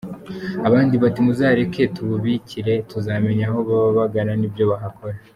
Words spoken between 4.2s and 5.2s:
n’ibyo bahakora.